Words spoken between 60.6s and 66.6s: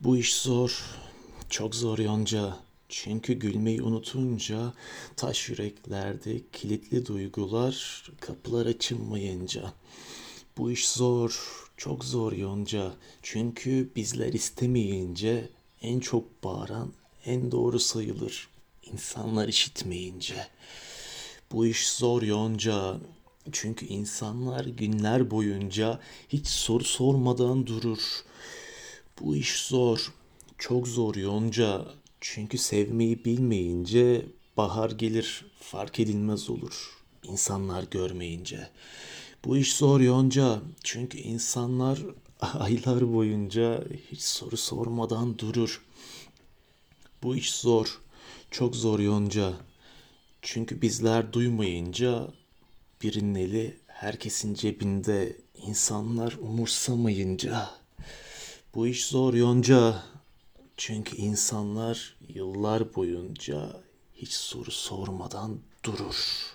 Çünkü insanlar yıllar boyunca hiç soru sormadan durur.